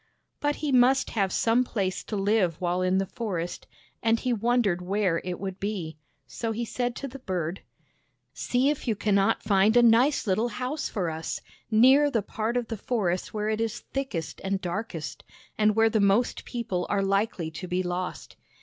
But 0.39 0.55
he 0.55 0.71
must 0.71 1.11
have 1.11 1.31
some 1.31 1.63
place 1.63 2.03
to 2.05 2.15
live 2.15 2.59
while 2.59 2.81
in 2.81 2.97
the 2.97 3.05
forest, 3.05 3.67
and 4.01 4.19
he 4.19 4.33
wondered 4.33 4.81
where 4.81 5.21
it 5.23 5.39
would 5.39 5.59
be. 5.59 5.99
So 6.25 6.51
he 6.53 6.65
said 6.65 6.95
to 6.95 7.07
the 7.07 7.19
bird:" 7.19 7.61
See 8.33 8.71
if 8.71 8.87
you 8.87 8.95
can 8.95 9.13
not 9.13 9.43
find 9.43 9.77
a 9.77 9.83
nice 9.83 10.25
little 10.25 10.47
house 10.47 10.89
for 10.89 11.11
us, 11.11 11.39
near 11.69 12.09
the 12.09 12.23
part 12.23 12.57
of 12.57 12.67
the 12.67 12.77
forest 12.77 13.31
where 13.31 13.49
it 13.49 13.61
is 13.61 13.81
thickest 13.93 14.41
and 14.43 14.59
darkest, 14.59 15.23
and 15.55 15.75
where 15.75 15.87
the 15.91 15.99
most 15.99 16.45
people 16.45 16.87
are 16.89 17.03
likely 17.03 17.51
to 17.51 17.67
be 17.67 17.83
lost. 17.83 18.37